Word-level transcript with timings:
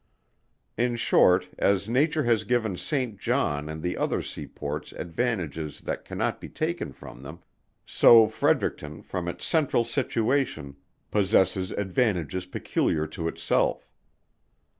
In 0.79 0.95
short, 0.95 1.47
as 1.59 1.87
nature 1.87 2.23
has 2.23 2.43
given 2.43 2.75
St. 2.75 3.19
John 3.19 3.69
and 3.69 3.83
the 3.83 3.97
other 3.97 4.23
sea 4.23 4.47
ports 4.47 4.93
advantages 4.93 5.81
that 5.81 6.05
cannot 6.05 6.41
be 6.41 6.49
taken 6.49 6.91
from 6.91 7.21
them, 7.21 7.43
so 7.85 8.27
Fredericton, 8.27 9.03
from 9.03 9.27
its 9.27 9.45
central 9.45 9.83
situation, 9.83 10.75
possesses 11.11 11.69
advantages 11.69 12.47
peculiar 12.47 13.05
to 13.05 13.27
itself. 13.27 13.93